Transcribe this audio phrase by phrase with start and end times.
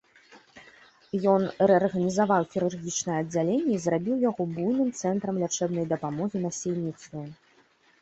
[1.33, 1.41] Ён
[1.71, 7.21] рэарганізаваў хірургічнае аддзяленне і зрабіў яго буйным цэнтрам лячэбнай дапамогі насельніцтву.